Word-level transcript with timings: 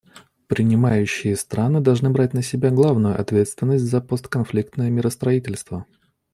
Принимающие 0.47 1.35
страны 1.35 1.79
должны 1.79 2.09
брать 2.09 2.33
на 2.33 2.41
себя 2.41 2.71
главную 2.71 3.21
ответственность 3.21 3.83
за 3.83 4.01
постконфликтное 4.01 4.89
миростроительство. 4.89 5.85